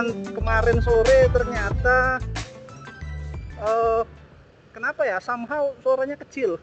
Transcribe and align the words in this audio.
rekaman 0.00 0.32
kemarin 0.32 0.78
sore 0.80 1.28
ternyata 1.28 1.96
uh, 3.60 4.02
kenapa 4.72 5.04
ya? 5.04 5.20
Somehow 5.20 5.76
suaranya 5.84 6.16
kecil. 6.16 6.56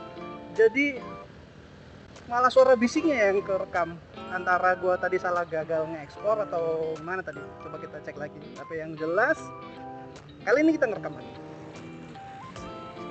Jadi 0.58 1.02
malah 2.30 2.50
suara 2.50 2.78
bisiknya 2.78 3.30
yang 3.30 3.42
kerekam 3.42 3.98
antara 4.30 4.74
gua 4.78 4.98
tadi 4.98 5.18
salah 5.18 5.42
gagal 5.46 5.86
ngekspor 5.90 6.46
atau 6.46 6.94
mana 7.02 7.26
tadi? 7.26 7.42
Coba 7.62 7.76
kita 7.82 7.98
cek 8.06 8.16
lagi. 8.18 8.38
Tapi 8.54 8.74
yang 8.78 8.94
jelas 8.94 9.38
kali 10.46 10.62
ini 10.62 10.78
kita 10.78 10.86
ngerekam 10.86 11.18
lagi. 11.18 11.34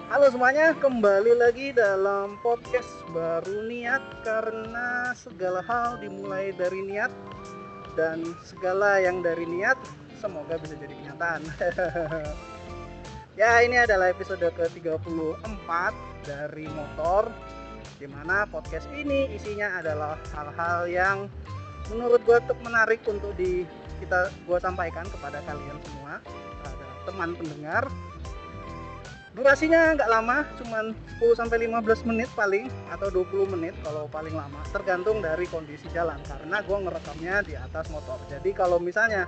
Halo 0.06 0.30
semuanya, 0.30 0.72
kembali 0.78 1.34
lagi 1.34 1.74
dalam 1.76 2.38
podcast 2.40 2.88
baru 3.12 3.68
niat. 3.68 4.24
Karena 4.24 5.12
segala 5.18 5.60
hal 5.66 5.98
dimulai 6.00 6.54
dari 6.56 6.80
niat 6.86 7.12
dan 7.96 8.22
segala 8.44 9.00
yang 9.00 9.24
dari 9.24 9.48
niat 9.48 9.80
semoga 10.20 10.60
bisa 10.60 10.76
jadi 10.80 10.94
kenyataan. 10.96 11.42
ya, 13.42 13.64
ini 13.64 13.80
adalah 13.80 14.12
episode 14.12 14.44
ke-34 14.44 15.70
dari 16.28 16.66
motor 16.72 17.32
di 17.96 18.08
mana 18.12 18.44
podcast 18.48 18.92
ini 18.92 19.32
isinya 19.32 19.80
adalah 19.80 20.20
hal-hal 20.36 20.80
yang 20.92 21.18
menurut 21.88 22.20
gue 22.28 22.38
menarik 22.60 23.00
untuk 23.08 23.32
di 23.40 23.64
kita 24.04 24.28
gue 24.44 24.60
sampaikan 24.60 25.08
kepada 25.08 25.40
kalian 25.48 25.80
semua, 25.88 26.20
teman 27.08 27.38
pendengar 27.38 27.88
durasinya 29.36 30.00
nggak 30.00 30.08
lama 30.08 30.48
cuman 30.64 30.96
10 31.20 31.36
sampai 31.36 31.68
15 31.68 32.08
menit 32.08 32.32
paling 32.40 32.72
atau 32.88 33.12
20 33.12 33.52
menit 33.52 33.76
kalau 33.84 34.08
paling 34.08 34.32
lama. 34.32 34.64
Tergantung 34.72 35.20
dari 35.20 35.44
kondisi 35.52 35.92
jalan 35.92 36.18
karena 36.24 36.64
gue 36.64 36.78
ngerekamnya 36.88 37.36
di 37.44 37.54
atas 37.60 37.92
motor. 37.92 38.16
Jadi 38.32 38.56
kalau 38.56 38.80
misalnya 38.80 39.28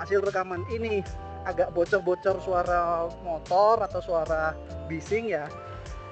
hasil 0.00 0.24
rekaman 0.24 0.64
ini 0.72 1.04
agak 1.44 1.70
bocor-bocor 1.76 2.40
suara 2.40 3.06
motor 3.22 3.84
atau 3.84 4.00
suara 4.00 4.56
bising 4.88 5.28
ya 5.28 5.44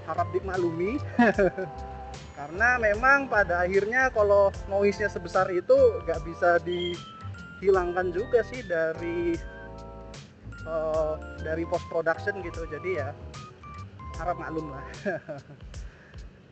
harap 0.05 0.29
dimaklumi. 0.37 1.01
Karena 2.39 2.77
memang 2.77 3.31
pada 3.31 3.65
akhirnya 3.65 4.13
kalau 4.13 4.53
noise-nya 4.69 5.09
sebesar 5.09 5.49
itu 5.49 5.75
nggak 6.05 6.21
bisa 6.29 6.61
dihilangkan 6.61 8.13
juga 8.13 8.45
sih 8.45 8.61
dari 8.67 9.39
uh, 10.69 11.15
dari 11.41 11.65
post 11.69 11.87
production 11.89 12.41
gitu. 12.41 12.65
Jadi 12.69 13.01
ya 13.01 13.13
harap 14.21 14.37
maklum 14.39 14.73
lah. 14.73 14.85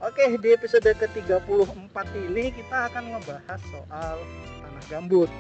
Oke 0.09 0.35
di 0.35 0.51
episode 0.51 0.91
ke-34 0.99 1.97
ini 2.27 2.51
kita 2.51 2.91
akan 2.91 3.05
ngebahas 3.15 3.61
soal 3.71 4.17
tanah 4.59 4.85
gambut. 4.91 5.31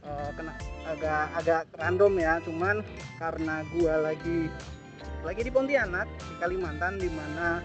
Uh, 0.00 0.28
kena 0.36 0.52
agak 0.88 1.24
agak 1.36 1.62
random 1.76 2.12
ya 2.16 2.40
cuman 2.40 2.80
karena 3.20 3.64
gua 3.76 4.00
lagi 4.00 4.48
lagi 5.20 5.40
di 5.44 5.52
Pontianak 5.52 6.08
di 6.08 6.34
Kalimantan 6.40 6.96
di 6.96 7.08
mana 7.12 7.60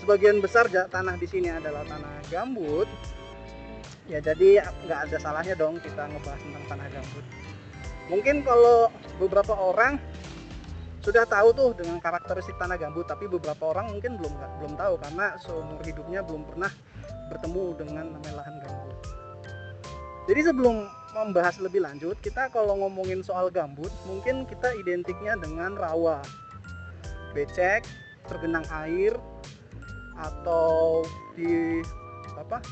sebagian 0.00 0.40
besar 0.44 0.68
tanah 0.68 1.16
di 1.16 1.28
sini 1.28 1.52
adalah 1.52 1.84
tanah 1.84 2.24
gambut. 2.32 2.88
Ya 4.04 4.20
jadi 4.20 4.64
nggak 4.84 5.00
ada 5.08 5.16
salahnya 5.16 5.56
dong 5.56 5.80
kita 5.80 6.08
ngebahas 6.08 6.40
tentang 6.40 6.64
tanah 6.68 6.88
gambut 6.92 7.24
mungkin 8.12 8.44
kalau 8.44 8.92
beberapa 9.16 9.54
orang 9.56 9.96
sudah 11.04 11.28
tahu 11.28 11.52
tuh 11.52 11.70
dengan 11.76 12.00
karakteristik 12.00 12.56
tanah 12.56 12.80
gambut 12.80 13.04
tapi 13.04 13.28
beberapa 13.28 13.76
orang 13.76 13.92
mungkin 13.92 14.16
belum 14.16 14.32
belum 14.64 14.72
tahu 14.80 14.94
karena 15.04 15.36
seumur 15.36 15.84
hidupnya 15.84 16.24
belum 16.24 16.48
pernah 16.48 16.72
bertemu 17.28 17.64
dengan 17.76 18.04
namanya 18.16 18.34
lahan 18.40 18.56
gambut. 18.64 18.96
Jadi 20.24 20.40
sebelum 20.48 20.88
membahas 21.12 21.60
lebih 21.60 21.84
lanjut 21.84 22.16
kita 22.24 22.48
kalau 22.48 22.80
ngomongin 22.80 23.20
soal 23.20 23.52
gambut 23.52 23.92
mungkin 24.08 24.48
kita 24.48 24.72
identiknya 24.80 25.36
dengan 25.36 25.76
rawa. 25.76 26.24
Becek 27.36 27.84
tergenang 28.24 28.64
air 28.72 29.12
atau 30.16 31.04
di 31.36 31.84
apa 32.40 32.64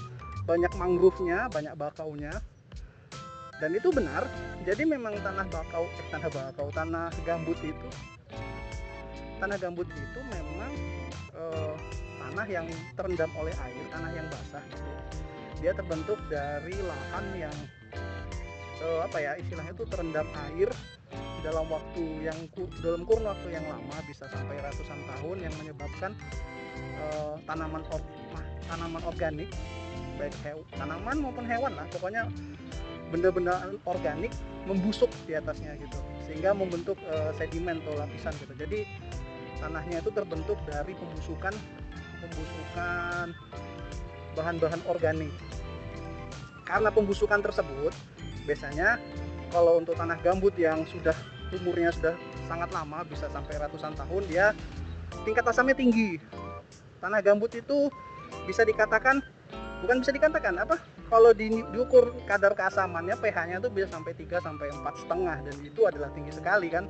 banyak 0.49 0.73
mangrove-nya 0.81 1.53
banyak 1.53 1.75
bakaunya 1.77 2.33
dan 3.63 3.79
itu 3.79 3.95
benar 3.95 4.27
jadi 4.67 4.83
memang 4.83 5.15
tanah 5.23 5.47
bakau 5.47 5.87
eh, 5.87 6.07
tanah 6.11 6.31
bakau 6.35 6.67
tanah 6.75 7.15
gambut 7.23 7.55
itu 7.63 7.89
tanah 9.39 9.55
gambut 9.55 9.87
itu 9.87 10.21
memang 10.35 10.73
eh, 11.31 11.75
tanah 12.19 12.47
yang 12.51 12.67
terendam 12.99 13.31
oleh 13.39 13.55
air 13.63 13.85
tanah 13.95 14.11
yang 14.19 14.27
basah 14.27 14.65
gitu. 14.67 14.91
dia 15.63 15.73
terbentuk 15.79 16.19
dari 16.27 16.75
lahan 16.75 17.27
yang 17.39 17.57
eh, 18.83 19.01
apa 19.07 19.17
ya 19.23 19.39
istilahnya 19.39 19.79
itu 19.79 19.87
terendam 19.87 20.27
air 20.51 20.67
dalam 21.47 21.71
waktu 21.71 22.03
yang 22.19 22.39
dalam 22.83 23.07
kurun 23.07 23.31
waktu 23.31 23.49
yang 23.55 23.67
lama 23.71 23.97
bisa 24.11 24.27
sampai 24.27 24.59
ratusan 24.59 25.07
tahun 25.07 25.39
yang 25.39 25.55
menyebabkan 25.63 26.19
eh, 26.99 27.35
tanaman 27.47 27.87
or, 27.95 28.03
tanaman 28.67 29.03
organik 29.07 29.55
baik 30.19 30.35
tanaman 30.75 31.17
maupun 31.23 31.47
hewan 31.47 31.73
lah 31.79 31.87
pokoknya 31.95 32.27
benda-benda 33.13 33.61
organik 33.85 34.33
membusuk 34.65 35.13
di 35.29 35.37
atasnya 35.37 35.77
gitu. 35.77 35.99
Sehingga 36.25 36.57
membentuk 36.57 36.97
uh, 37.13 37.37
sedimen 37.37 37.85
atau 37.85 37.93
lapisan 38.01 38.33
gitu. 38.41 38.57
Jadi 38.57 38.89
tanahnya 39.61 40.01
itu 40.01 40.11
terbentuk 40.11 40.57
dari 40.65 40.97
pembusukan 40.97 41.53
pembusukan 42.25 43.27
bahan-bahan 44.33 44.81
organik. 44.89 45.31
Karena 46.65 46.89
pembusukan 46.89 47.45
tersebut 47.45 47.93
biasanya 48.49 48.97
kalau 49.53 49.77
untuk 49.77 49.95
tanah 49.95 50.17
gambut 50.25 50.57
yang 50.57 50.89
sudah 50.89 51.15
umurnya 51.53 51.93
sudah 51.93 52.17
sangat 52.49 52.73
lama 52.73 53.05
bisa 53.05 53.29
sampai 53.29 53.61
ratusan 53.61 53.93
tahun 53.93 54.23
dia 54.25 54.57
tingkat 55.29 55.45
asamnya 55.45 55.77
tinggi. 55.77 56.17
Tanah 57.05 57.21
gambut 57.21 57.53
itu 57.53 57.93
bisa 58.49 58.65
dikatakan 58.65 59.21
bukan 59.85 60.01
bisa 60.01 60.15
dikatakan 60.15 60.57
apa 60.57 60.81
kalau 61.13 61.37
di, 61.37 61.61
diukur 61.77 62.17
kadar 62.25 62.57
keasamannya 62.57 63.21
pH-nya 63.21 63.61
itu 63.61 63.69
bisa 63.69 63.93
sampai 63.93 64.17
3 64.17 64.33
sampai 64.41 64.73
empat 64.73 64.95
setengah 65.05 65.37
dan 65.45 65.57
itu 65.61 65.85
adalah 65.85 66.09
tinggi 66.17 66.33
sekali 66.33 66.73
kan? 66.73 66.89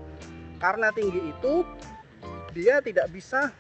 Karena 0.63 0.95
tinggi 0.95 1.35
itu 1.35 1.67
dia 2.55 2.79
tidak 2.79 3.11
bisa 3.11 3.51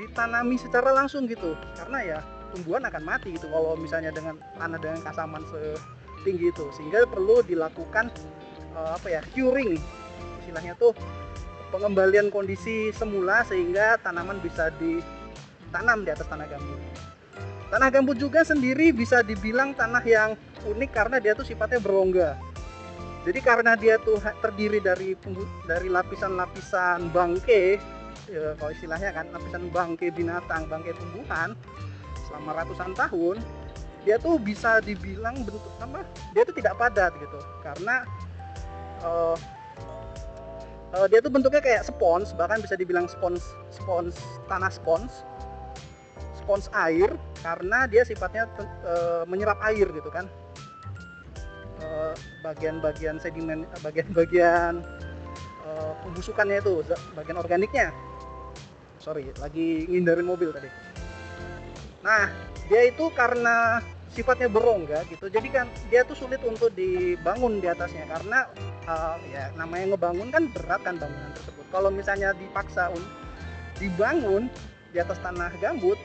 ditanami 0.00 0.56
secara 0.56 0.96
langsung 0.96 1.28
gitu. 1.28 1.52
Karena 1.76 2.00
ya 2.00 2.18
tumbuhan 2.56 2.88
akan 2.88 3.02
mati 3.04 3.36
gitu 3.36 3.44
kalau 3.52 3.76
misalnya 3.76 4.08
dengan 4.08 4.40
tanah 4.56 4.80
dengan 4.80 5.04
keasaman 5.04 5.44
setinggi 5.52 6.48
itu. 6.48 6.64
Sehingga 6.72 7.04
perlu 7.04 7.44
dilakukan 7.44 8.08
uh, 8.72 8.96
apa 8.96 9.12
ya 9.12 9.20
curing. 9.36 9.76
Istilahnya 10.40 10.80
tuh 10.80 10.96
pengembalian 11.68 12.32
kondisi 12.32 12.88
semula 12.96 13.44
sehingga 13.44 14.00
tanaman 14.00 14.40
bisa 14.40 14.72
ditanam 14.80 16.08
di 16.08 16.10
atas 16.16 16.24
tanah 16.24 16.48
gambut 16.48 16.80
Tanah 17.66 17.88
gambut 17.90 18.14
juga 18.14 18.46
sendiri 18.46 18.94
bisa 18.94 19.26
dibilang 19.26 19.74
tanah 19.74 20.04
yang 20.06 20.38
unik 20.62 20.90
karena 20.94 21.18
dia 21.18 21.34
tuh 21.34 21.42
sifatnya 21.42 21.82
berongga. 21.82 22.38
Jadi 23.26 23.42
karena 23.42 23.74
dia 23.74 23.98
tuh 23.98 24.22
terdiri 24.38 24.78
dari 24.78 25.18
dari 25.66 25.90
lapisan-lapisan 25.90 27.10
bangke, 27.10 27.74
ya, 28.30 28.54
kalau 28.54 28.70
istilahnya 28.70 29.10
kan 29.10 29.26
lapisan 29.34 29.66
bangke 29.74 30.14
binatang, 30.14 30.70
bangke 30.70 30.94
tumbuhan 30.94 31.58
selama 32.30 32.62
ratusan 32.62 32.94
tahun, 32.94 33.42
dia 34.06 34.22
tuh 34.22 34.38
bisa 34.38 34.78
dibilang 34.78 35.42
bentuk 35.42 35.58
apa? 35.82 36.06
Dia 36.38 36.46
tuh 36.46 36.54
tidak 36.54 36.78
padat 36.78 37.10
gitu. 37.18 37.38
Karena 37.66 38.06
uh, 39.02 39.34
uh, 40.94 41.06
dia 41.10 41.18
tuh 41.18 41.34
bentuknya 41.34 41.58
kayak 41.58 41.82
spons, 41.82 42.30
bahkan 42.38 42.62
bisa 42.62 42.78
dibilang 42.78 43.10
spons 43.10 43.42
spons 43.74 44.14
tanah 44.46 44.70
spons 44.70 45.26
spons 46.46 46.70
air 46.78 47.10
karena 47.42 47.90
dia 47.90 48.06
sifatnya 48.06 48.46
e, 48.62 48.94
menyerap 49.26 49.58
air 49.66 49.90
gitu 49.90 50.06
kan. 50.14 50.30
Eh, 51.82 52.14
bagian-bagian 52.46 53.18
sedimen 53.18 53.66
bagian-bagian 53.82 54.78
e, 55.66 55.70
pembusukannya 56.06 56.62
itu 56.62 56.86
bagian 57.18 57.42
organiknya. 57.42 57.90
Sorry 59.02 59.26
lagi 59.42 59.90
ngindarin 59.90 60.22
mobil 60.22 60.54
tadi. 60.54 60.70
Nah 62.06 62.30
dia 62.70 62.94
itu 62.94 63.10
karena 63.10 63.82
sifatnya 64.14 64.46
berongga 64.46 65.02
gitu 65.10 65.28
jadi 65.28 65.44
kan 65.52 65.66
dia 65.92 66.00
tuh 66.06 66.16
sulit 66.16 66.40
untuk 66.40 66.72
dibangun 66.72 67.60
di 67.60 67.68
atasnya 67.68 68.08
karena 68.08 68.48
uh, 68.88 69.20
ya 69.28 69.52
namanya 69.60 69.92
ngebangun 69.92 70.32
kan 70.32 70.48
berat 70.54 70.80
kan 70.86 70.94
bangunan 70.96 71.34
tersebut. 71.34 71.66
Kalau 71.74 71.90
misalnya 71.90 72.30
dipaksa 72.38 72.94
dibangun 73.82 74.48
di 74.94 74.98
atas 75.02 75.20
tanah 75.20 75.52
gambut 75.60 75.98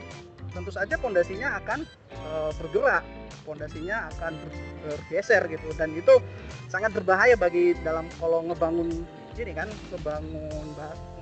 tentu 0.51 0.71
saja 0.71 0.95
pondasinya 0.99 1.57
akan 1.63 1.87
e, 2.11 2.31
bergerak 2.59 3.03
pondasinya 3.43 4.11
akan 4.15 4.37
bergeser 4.85 5.47
gitu. 5.49 5.67
Dan 5.75 5.95
itu 5.97 6.21
sangat 6.69 6.93
berbahaya 6.93 7.35
bagi 7.35 7.73
dalam 7.81 8.07
kalau 8.21 8.45
ngebangun 8.45 9.03
ini 9.39 9.53
kan 9.57 9.71
ngebangun 9.89 10.75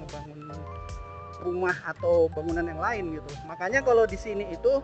ngebangun 0.04 0.42
rumah 1.40 1.76
atau 1.88 2.28
bangunan 2.36 2.68
yang 2.68 2.81
lain 2.81 3.06
gitu. 3.16 3.31
Makanya 3.48 3.80
kalau 3.80 4.04
di 4.04 4.20
sini 4.20 4.44
itu 4.52 4.84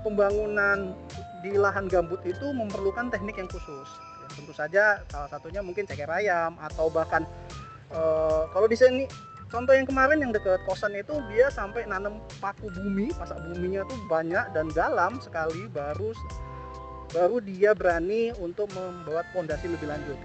pembangunan 0.00 0.96
di 1.44 1.56
lahan 1.56 1.88
gambut 1.88 2.20
itu 2.24 2.46
memerlukan 2.56 3.12
teknik 3.12 3.36
yang 3.36 3.50
khusus. 3.52 3.88
Tentu 4.32 4.54
saja 4.56 5.04
salah 5.12 5.28
satunya 5.28 5.60
mungkin 5.60 5.84
ceker 5.84 6.08
ayam 6.08 6.56
atau 6.56 6.88
bahkan 6.88 7.28
uh, 7.92 8.48
kalau 8.54 8.64
di 8.64 8.78
sini 8.78 9.04
contoh 9.50 9.74
yang 9.74 9.84
kemarin 9.84 10.22
yang 10.22 10.32
dekat 10.32 10.62
kosan 10.64 10.94
itu 10.94 11.18
dia 11.34 11.50
sampai 11.50 11.84
nanam 11.84 12.22
paku 12.38 12.70
bumi 12.70 13.10
pasak 13.12 13.36
buminya 13.50 13.82
tuh 13.84 13.98
banyak 14.06 14.46
dan 14.54 14.70
dalam 14.72 15.18
sekali 15.18 15.66
baru 15.74 16.14
baru 17.10 17.42
dia 17.42 17.74
berani 17.74 18.30
untuk 18.38 18.70
membuat 18.72 19.26
pondasi 19.34 19.66
lebih 19.66 19.90
lanjut. 19.90 20.18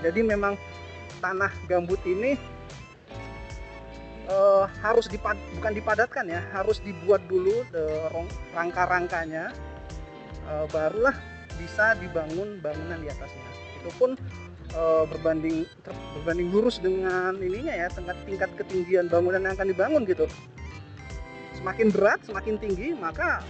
Jadi 0.00 0.22
memang 0.22 0.54
tanah 1.18 1.50
gambut 1.66 1.98
ini 2.06 2.38
uh, 4.30 4.64
harus 4.80 5.10
dipad 5.10 5.36
bukan 5.58 5.72
dipadatkan 5.74 6.24
ya 6.30 6.40
harus 6.54 6.78
dibuat 6.80 7.20
dulu 7.26 7.66
uh, 7.74 8.08
rangka-rangkanya 8.54 9.50
uh, 10.46 10.64
barulah 10.70 11.14
bisa 11.58 11.98
dibangun 11.98 12.62
bangunan 12.62 12.98
di 13.02 13.10
atasnya. 13.10 13.44
Itu 13.82 13.90
pun 13.98 14.16
uh, 14.74 15.04
berbanding 15.06 15.66
ter, 15.82 15.94
berbanding 16.18 16.48
lurus 16.50 16.78
dengan 16.78 17.36
ininya 17.38 17.74
ya 17.74 17.86
tingkat 17.90 18.16
tingkat 18.26 18.50
ketinggian 18.58 19.06
bangunan 19.10 19.42
yang 19.42 19.54
akan 19.54 19.68
dibangun 19.70 20.02
gitu. 20.06 20.26
Semakin 21.56 21.92
berat 21.92 22.20
semakin 22.24 22.56
tinggi 22.56 22.96
maka 22.96 23.44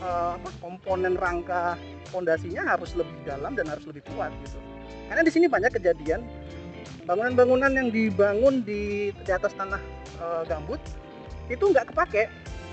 uh, 0.00 0.40
apa, 0.40 0.50
komponen 0.62 1.14
rangka 1.16 1.76
pondasinya 2.10 2.76
harus 2.76 2.94
lebih 2.94 3.16
dalam 3.26 3.58
dan 3.58 3.66
harus 3.66 3.84
lebih 3.86 4.02
kuat 4.14 4.30
gitu. 4.46 4.58
Karena 5.06 5.22
di 5.22 5.32
sini 5.32 5.46
banyak 5.46 5.74
kejadian 5.78 6.22
bangunan-bangunan 7.06 7.70
yang 7.70 7.88
dibangun 7.94 8.66
di 8.66 9.14
di 9.14 9.30
atas 9.30 9.54
tanah 9.54 9.78
e, 10.18 10.26
gambut 10.50 10.82
itu 11.46 11.62
nggak 11.62 11.94
kepake. 11.94 12.26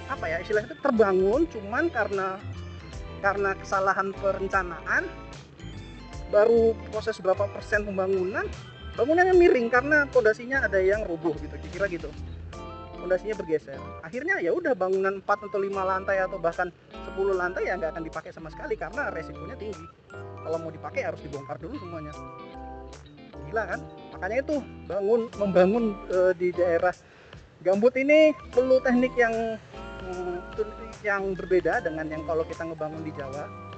Apa 0.10 0.26
ya 0.28 0.38
istilahnya 0.42 0.74
itu 0.74 0.78
terbangun 0.82 1.48
cuman 1.48 1.88
karena 1.94 2.42
karena 3.24 3.56
kesalahan 3.56 4.12
perencanaan 4.20 5.08
baru 6.34 6.74
proses 6.90 7.22
berapa 7.22 7.46
persen 7.54 7.86
pembangunan 7.86 8.50
bangunannya 8.98 9.38
miring 9.38 9.70
karena 9.70 10.10
pondasinya 10.10 10.66
ada 10.66 10.82
yang 10.82 11.06
rubuh 11.06 11.34
gitu 11.38 11.54
kira 11.70 11.86
gitu. 11.90 12.10
Pondasinya 12.98 13.36
bergeser. 13.36 13.78
Akhirnya 14.00 14.40
ya 14.40 14.56
udah 14.56 14.74
bangunan 14.74 15.20
4 15.20 15.28
atau 15.28 15.60
5 15.60 15.70
lantai 15.76 16.24
atau 16.24 16.40
bahkan 16.40 16.72
10 16.94 17.36
lantai 17.36 17.68
ya 17.68 17.76
nggak 17.76 18.00
akan 18.00 18.04
dipakai 18.08 18.32
sama 18.32 18.48
sekali 18.48 18.80
karena 18.80 19.12
resikonya 19.12 19.60
tinggi. 19.60 19.86
Kalau 20.14 20.58
mau 20.58 20.72
dipakai 20.72 21.04
harus 21.04 21.20
dibongkar 21.20 21.60
dulu 21.60 21.76
semuanya. 21.84 22.16
Gila 23.52 23.64
kan? 23.76 23.80
Makanya 24.16 24.38
itu 24.40 24.56
bangun 24.88 25.22
membangun 25.36 25.84
e, 26.08 26.20
di 26.40 26.50
daerah 26.56 26.96
gambut 27.60 27.92
ini 28.00 28.32
perlu 28.56 28.80
teknik 28.80 29.12
yang 29.20 29.36
mm, 30.08 30.38
yang 31.04 31.36
berbeda 31.36 31.84
dengan 31.84 32.08
yang 32.08 32.24
kalau 32.24 32.48
kita 32.48 32.64
ngebangun 32.64 33.04
di 33.04 33.12
Jawa 33.12 33.73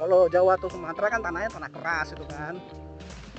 kalau 0.00 0.32
Jawa 0.32 0.56
atau 0.56 0.72
Sumatera 0.72 1.12
kan 1.12 1.20
tanahnya 1.20 1.52
tanah 1.52 1.68
keras 1.68 2.16
itu 2.16 2.24
kan. 2.24 2.56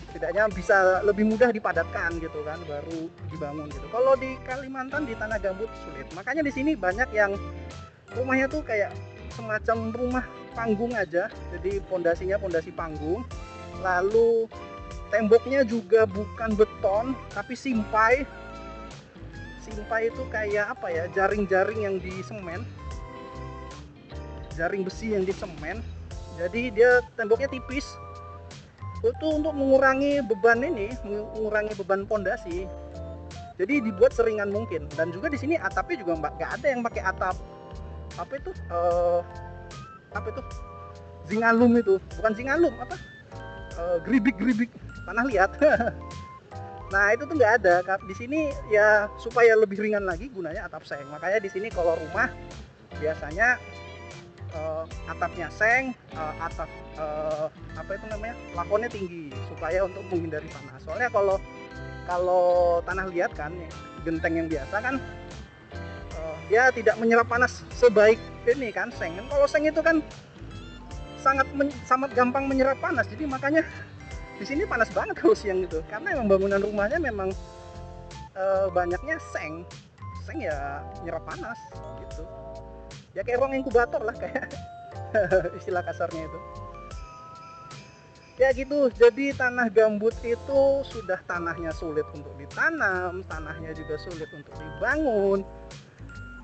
Setidaknya 0.06 0.46
bisa 0.54 1.02
lebih 1.02 1.26
mudah 1.26 1.50
dipadatkan 1.50 2.22
gitu 2.22 2.46
kan 2.46 2.62
baru 2.70 3.10
dibangun 3.34 3.66
gitu. 3.74 3.88
Kalau 3.90 4.14
di 4.14 4.38
Kalimantan 4.46 5.10
di 5.10 5.18
tanah 5.18 5.42
gambut 5.42 5.72
sulit. 5.82 6.06
Makanya 6.14 6.46
di 6.46 6.54
sini 6.54 6.78
banyak 6.78 7.10
yang 7.18 7.34
rumahnya 8.14 8.46
tuh 8.46 8.62
kayak 8.62 8.94
semacam 9.34 9.90
rumah 9.90 10.26
panggung 10.54 10.94
aja. 10.94 11.34
Jadi 11.50 11.82
pondasinya 11.90 12.38
pondasi 12.38 12.70
panggung. 12.70 13.26
Lalu 13.82 14.46
temboknya 15.10 15.66
juga 15.66 16.06
bukan 16.06 16.54
beton 16.54 17.18
tapi 17.34 17.58
simpai. 17.58 18.22
Simpai 19.66 20.14
itu 20.14 20.22
kayak 20.30 20.78
apa 20.78 20.94
ya? 20.94 21.10
Jaring-jaring 21.10 21.90
yang 21.90 21.98
di 21.98 22.22
semen. 22.22 22.68
Jaring 24.54 24.86
besi 24.86 25.16
yang 25.16 25.26
di 25.26 25.34
semen 25.34 25.82
jadi 26.40 26.62
dia 26.72 26.92
temboknya 27.20 27.52
tipis. 27.52 27.88
Itu 29.02 29.28
untuk 29.42 29.58
mengurangi 29.58 30.22
beban 30.22 30.62
ini 30.62 30.94
mengurangi 31.34 31.74
beban 31.74 32.06
pondasi 32.06 32.70
jadi 33.62 33.78
dibuat 33.78 34.10
seringan 34.18 34.50
mungkin. 34.50 34.90
Dan 34.98 35.14
juga 35.14 35.30
di 35.30 35.38
sini 35.38 35.54
atapnya 35.54 36.02
juga 36.02 36.34
nggak 36.34 36.50
ada 36.58 36.68
yang 36.68 36.82
pakai 36.82 37.02
atap. 37.06 37.38
Apa 38.18 38.34
itu 38.42 38.50
uh, 38.74 39.22
apa 40.18 40.28
itu? 40.34 40.42
Zingalum 41.30 41.78
itu. 41.78 42.02
Bukan 42.18 42.34
zingalum 42.34 42.74
apa? 42.82 42.98
Uh, 43.78 43.98
geribik 44.02 44.36
geribik 44.36 44.68
tanah 45.08 45.26
liat 45.32 45.48
nah 46.94 47.16
itu 47.16 47.24
tuh 47.24 47.38
nggak 47.38 47.64
ada. 47.64 47.86
Di 48.04 48.16
sini 48.18 48.50
ya 48.74 49.08
supaya 49.22 49.54
lebih 49.56 49.80
ringan 49.80 50.04
lagi 50.10 50.28
gunanya 50.28 50.68
atap 50.68 50.84
seng 50.84 51.06
makanya 51.14 51.40
di 51.40 51.48
sini 51.48 51.72
kalau 51.72 51.96
rumah 51.96 52.28
biasanya 53.00 53.56
uh, 54.56 54.84
atapnya 55.08 55.48
seng 55.52 55.96
uh, 56.16 56.34
atap 56.42 56.70
uh, 56.98 57.48
apa 57.78 57.92
itu 57.96 58.06
namanya 58.08 58.36
plafonnya 58.52 58.90
tinggi 58.92 59.32
supaya 59.52 59.86
untuk 59.88 60.04
menghindari 60.12 60.48
panas 60.52 60.80
soalnya 60.84 61.10
kalau 61.12 61.38
kalau 62.10 62.82
tanah 62.84 63.08
liat 63.14 63.32
kan 63.38 63.54
genteng 64.02 64.34
yang 64.36 64.48
biasa 64.50 64.76
kan 64.82 64.96
uh, 66.18 66.36
dia 66.50 66.74
tidak 66.74 66.96
menyerap 66.98 67.28
panas 67.30 67.64
sebaik 67.78 68.18
ini 68.50 68.74
kan 68.74 68.90
seng. 68.98 69.14
Kan 69.18 69.26
kalau 69.30 69.46
seng 69.46 69.64
itu 69.70 69.82
kan 69.82 70.02
sangat 71.22 71.46
sangat 71.86 72.10
gampang 72.18 72.50
menyerap 72.50 72.78
panas. 72.82 73.06
Jadi 73.10 73.30
makanya 73.30 73.62
di 74.42 74.46
sini 74.46 74.66
panas 74.66 74.90
banget 74.90 75.22
kalau 75.22 75.38
siang 75.38 75.62
itu. 75.62 75.80
Karena 75.88 76.18
emang 76.18 76.28
bangunan 76.34 76.62
rumahnya 76.62 76.98
memang 76.98 77.30
e, 78.34 78.44
banyaknya 78.74 79.22
seng. 79.30 79.62
Seng 80.26 80.42
ya 80.42 80.82
nyerap 81.06 81.22
panas 81.26 81.58
gitu 82.02 82.26
ya 83.12 83.22
kayak 83.24 83.40
ruang 83.44 83.54
inkubator 83.56 84.02
lah 84.04 84.16
kayak 84.16 84.52
istilah 85.60 85.84
kasarnya 85.84 86.28
itu. 86.28 86.40
Ya 88.40 88.50
gitu. 88.58 88.90
Jadi 88.90 89.38
tanah 89.38 89.70
gambut 89.70 90.16
itu 90.26 90.62
sudah 90.88 91.22
tanahnya 91.30 91.70
sulit 91.76 92.08
untuk 92.16 92.34
ditanam 92.42 93.22
tanahnya 93.30 93.76
juga 93.76 94.02
sulit 94.02 94.26
untuk 94.34 94.50
dibangun. 94.58 95.46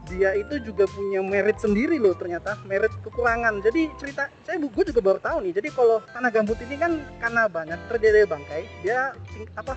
Dia 0.07 0.37
itu 0.39 0.61
juga 0.63 0.87
punya 0.87 1.19
merit 1.25 1.57
sendiri 1.57 1.97
loh 1.97 2.13
ternyata. 2.13 2.59
Merit 2.69 2.93
kekurangan. 3.01 3.65
Jadi 3.65 3.89
cerita 3.97 4.29
saya 4.45 4.61
gue 4.61 4.83
juga 4.93 5.01
baru 5.01 5.19
tahu 5.19 5.37
nih. 5.49 5.53
Jadi 5.57 5.69
kalau 5.73 6.03
tanah 6.13 6.29
gambut 6.29 6.59
ini 6.61 6.75
kan 6.77 7.01
karena 7.17 7.49
banyak 7.49 7.79
terjadi 7.89 8.29
bangkai 8.29 8.69
dia 8.85 9.17
apa 9.57 9.73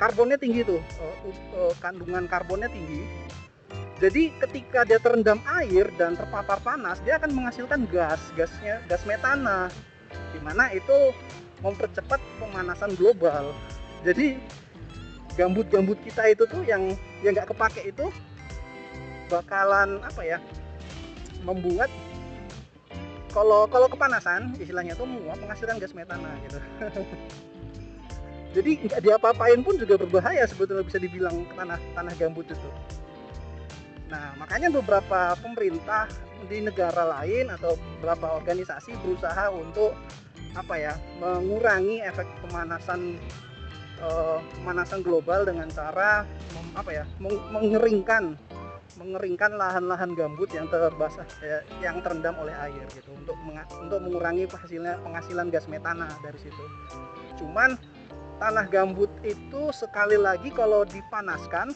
karbonnya 0.00 0.40
tinggi 0.40 0.64
tuh. 0.64 0.80
Uh, 0.96 1.14
uh, 1.60 1.72
kandungan 1.82 2.24
karbonnya 2.24 2.72
tinggi 2.72 3.04
jadi 4.00 4.32
ketika 4.40 4.88
dia 4.88 4.96
terendam 4.96 5.44
air 5.60 5.92
dan 6.00 6.16
terpapar 6.16 6.56
panas 6.64 7.04
dia 7.04 7.20
akan 7.20 7.36
menghasilkan 7.36 7.84
gas 7.92 8.18
gasnya 8.32 8.80
gas 8.88 9.04
metana. 9.04 9.68
Di 10.32 10.40
mana 10.40 10.72
itu 10.72 11.12
mempercepat 11.60 12.16
pemanasan 12.40 12.96
global. 12.96 13.52
Jadi 14.00 14.40
gambut-gambut 15.36 16.00
kita 16.00 16.32
itu 16.32 16.48
tuh 16.48 16.64
yang 16.64 16.96
yang 17.20 17.36
nggak 17.36 17.52
kepake 17.52 17.92
itu 17.92 18.08
bakalan 19.28 20.00
apa 20.00 20.24
ya 20.24 20.38
membuat 21.44 21.92
kalau 23.36 23.68
kalau 23.68 23.86
kepanasan 23.86 24.56
istilahnya 24.56 24.96
tuh 24.96 25.04
menguap 25.04 25.36
menghasilkan 25.44 25.76
gas 25.76 25.92
metana 25.92 26.32
gitu. 26.48 26.58
Jadi 28.56 28.80
nggak 28.80 29.00
diapa-apain 29.04 29.60
pun 29.60 29.76
juga 29.76 30.00
berbahaya 30.00 30.48
sebetulnya 30.48 30.88
bisa 30.88 30.96
dibilang 30.96 31.44
tanah 31.52 31.78
tanah 31.92 32.16
gambut 32.16 32.48
itu 32.48 32.70
nah 34.10 34.34
makanya 34.36 34.74
beberapa 34.74 35.38
pemerintah 35.38 36.10
di 36.50 36.58
negara 36.66 37.06
lain 37.20 37.48
atau 37.54 37.78
beberapa 37.98 38.36
organisasi 38.42 38.98
berusaha 39.00 39.54
untuk 39.54 39.94
apa 40.58 40.74
ya 40.74 40.92
mengurangi 41.22 42.02
efek 42.02 42.26
pemanasan 42.42 43.22
uh, 44.02 44.42
pemanasan 44.60 45.06
global 45.06 45.46
dengan 45.46 45.70
cara 45.70 46.26
mem, 46.56 46.66
apa 46.74 46.90
ya 46.90 47.04
mengeringkan 47.54 48.34
mengeringkan 48.98 49.56
lahan-lahan 49.56 50.12
gambut 50.12 50.50
yang 50.52 50.68
terbasah 50.68 51.24
ya, 51.40 51.64
yang 51.80 52.04
terendam 52.04 52.36
oleh 52.36 52.52
air 52.60 52.84
gitu 52.92 53.14
untuk 53.16 53.38
untuk 53.80 53.98
mengurangi 54.02 54.44
hasilnya 54.44 55.00
penghasilan 55.00 55.48
gas 55.48 55.64
metana 55.70 56.10
dari 56.20 56.36
situ. 56.36 56.64
Cuman 57.40 57.80
tanah 58.36 58.66
gambut 58.68 59.08
itu 59.24 59.72
sekali 59.72 60.20
lagi 60.20 60.52
kalau 60.52 60.84
dipanaskan 60.84 61.72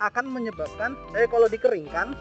akan 0.00 0.24
menyebabkan 0.28 0.92
eh 1.16 1.28
kalau 1.28 1.48
dikeringkan 1.48 2.12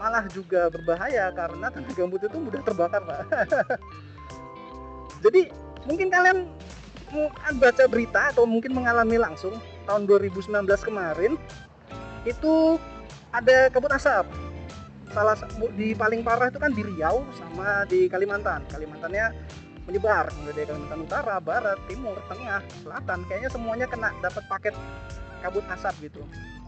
malah 0.00 0.24
juga 0.32 0.72
berbahaya 0.72 1.28
karena 1.36 1.68
tanah 1.68 1.92
gambut 1.92 2.24
itu 2.24 2.38
mudah 2.40 2.64
terbakar, 2.64 3.04
Pak. 3.04 3.20
Jadi 5.24 5.52
mungkin 5.84 6.08
kalian 6.08 6.48
baca 7.60 7.84
berita 7.84 8.32
atau 8.32 8.48
mungkin 8.48 8.72
mengalami 8.72 9.20
langsung 9.20 9.52
tahun 9.84 10.08
2019 10.08 10.64
kemarin 10.80 11.36
itu 12.24 12.80
ada 13.36 13.68
kabut 13.68 13.92
asap. 13.92 14.24
Salah 15.12 15.36
di 15.74 15.92
paling 15.92 16.22
parah 16.24 16.48
itu 16.48 16.56
kan 16.56 16.72
di 16.72 16.80
Riau 16.80 17.26
sama 17.36 17.84
di 17.84 18.08
Kalimantan. 18.08 18.64
Kalimantannya 18.72 19.36
menyebar 19.84 20.32
mulai 20.40 20.54
dari 20.56 20.66
Kalimantan 20.70 21.04
Utara 21.04 21.36
Barat 21.42 21.76
Timur 21.90 22.16
Tengah 22.30 22.64
Selatan. 22.80 23.26
Kayaknya 23.28 23.50
semuanya 23.52 23.86
kena 23.90 24.14
dapat 24.22 24.46
paket 24.48 24.74
kabut 25.42 25.66
asap 25.68 26.08
gitu 26.08 26.22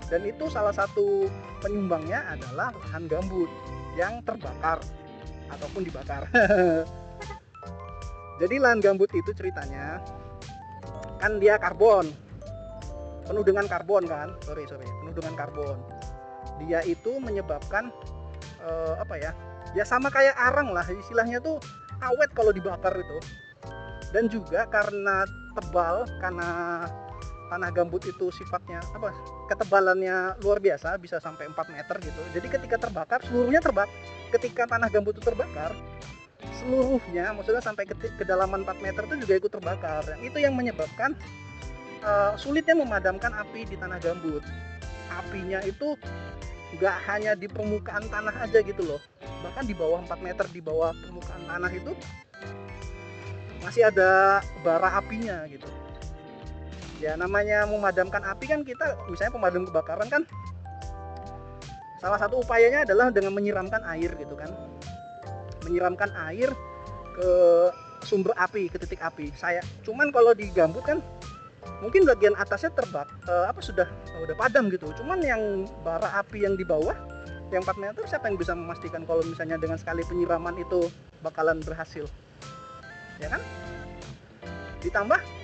dan 0.08 0.20
itu 0.26 0.50
salah 0.50 0.74
satu 0.74 1.30
penyumbangnya 1.62 2.26
adalah 2.32 2.74
lahan 2.74 3.06
gambut 3.06 3.50
yang 3.94 4.24
terbakar 4.24 4.80
ataupun 5.52 5.84
dibakar. 5.84 6.26
Jadi 8.40 8.56
lahan 8.58 8.82
gambut 8.82 9.12
itu 9.14 9.30
ceritanya 9.36 10.02
kan 11.22 11.38
dia 11.38 11.54
karbon. 11.60 12.10
Penuh 13.22 13.44
dengan 13.46 13.70
karbon 13.70 14.10
kan? 14.10 14.34
Sorry 14.42 14.66
sorry. 14.66 14.82
Penuh 14.82 15.14
dengan 15.14 15.38
karbon. 15.38 15.78
Dia 16.66 16.82
itu 16.82 17.22
menyebabkan 17.22 17.94
uh, 18.66 18.98
apa 18.98 19.14
ya? 19.20 19.30
Ya 19.72 19.86
sama 19.86 20.10
kayak 20.10 20.34
arang 20.34 20.74
lah 20.74 20.84
istilahnya 20.84 21.38
tuh 21.38 21.62
awet 22.02 22.34
kalau 22.34 22.50
dibakar 22.50 22.92
itu. 22.98 23.18
Dan 24.10 24.28
juga 24.28 24.68
karena 24.68 25.24
tebal 25.56 26.04
karena 26.20 26.84
tanah 27.52 27.68
gambut 27.68 28.00
itu 28.08 28.32
sifatnya 28.32 28.80
apa 28.96 29.12
ketebalannya 29.52 30.40
luar 30.40 30.56
biasa 30.56 30.96
bisa 30.96 31.20
sampai 31.20 31.52
4 31.52 31.76
meter 31.76 31.96
gitu. 32.00 32.20
Jadi 32.32 32.48
ketika 32.48 32.76
terbakar 32.88 33.20
seluruhnya 33.28 33.60
terbakar 33.60 33.92
ketika 34.32 34.64
tanah 34.64 34.88
gambut 34.88 35.12
itu 35.20 35.22
terbakar 35.28 35.76
seluruhnya 36.64 37.36
maksudnya 37.36 37.60
sampai 37.60 37.84
ke 37.84 37.94
kedalaman 38.16 38.64
4 38.64 38.80
meter 38.80 39.02
itu 39.04 39.28
juga 39.28 39.34
ikut 39.44 39.52
terbakar. 39.52 40.02
Dan 40.08 40.18
itu 40.24 40.40
yang 40.40 40.56
menyebabkan 40.56 41.12
uh, 42.00 42.32
sulitnya 42.40 42.72
memadamkan 42.72 43.36
api 43.36 43.68
di 43.68 43.76
tanah 43.76 44.00
gambut. 44.00 44.40
Apinya 45.12 45.60
itu 45.60 45.92
nggak 46.80 46.96
hanya 47.04 47.36
di 47.36 47.52
permukaan 47.52 48.08
tanah 48.08 48.32
aja 48.48 48.64
gitu 48.64 48.80
loh. 48.80 49.00
Bahkan 49.44 49.68
di 49.68 49.76
bawah 49.76 50.00
4 50.08 50.24
meter 50.24 50.48
di 50.48 50.64
bawah 50.64 50.96
permukaan 50.96 51.44
tanah 51.44 51.68
itu 51.68 51.92
masih 53.62 53.86
ada 53.86 54.42
bara 54.66 54.90
apinya 54.98 55.46
gitu 55.46 55.81
ya 57.02 57.18
namanya 57.18 57.66
memadamkan 57.66 58.22
api 58.22 58.46
kan 58.46 58.62
kita 58.62 58.94
misalnya 59.10 59.34
pemadam 59.34 59.66
kebakaran 59.66 60.06
kan 60.06 60.22
salah 61.98 62.18
satu 62.18 62.42
upayanya 62.42 62.86
adalah 62.86 63.10
dengan 63.10 63.34
menyiramkan 63.34 63.82
air 63.94 64.10
gitu 64.18 64.34
kan. 64.38 64.50
Menyiramkan 65.62 66.10
air 66.30 66.50
ke 67.14 67.30
sumber 68.02 68.34
api 68.34 68.66
ke 68.66 68.78
titik 68.82 68.98
api. 69.02 69.30
Saya 69.38 69.62
cuman 69.86 70.10
kalau 70.10 70.34
di 70.34 70.50
gambut 70.50 70.82
kan 70.82 70.98
mungkin 71.78 72.02
bagian 72.02 72.34
atasnya 72.34 72.74
terbak 72.74 73.06
uh, 73.30 73.46
apa 73.46 73.62
sudah 73.62 73.86
uh, 73.86 74.20
udah 74.26 74.34
padam 74.34 74.66
gitu. 74.70 74.90
Cuman 74.98 75.22
yang 75.22 75.66
bara 75.86 76.10
api 76.18 76.42
yang 76.42 76.58
di 76.58 76.66
bawah 76.66 76.94
yang 77.54 77.62
4 77.62 77.78
meter 77.78 78.02
siapa 78.08 78.32
yang 78.32 78.40
bisa 78.40 78.56
memastikan 78.56 79.04
kalau 79.04 79.20
misalnya 79.22 79.60
dengan 79.60 79.76
sekali 79.76 80.02
penyiraman 80.02 80.58
itu 80.58 80.90
bakalan 81.22 81.62
berhasil? 81.62 82.10
Ya 83.22 83.30
kan? 83.30 83.42
Ditambah 84.82 85.41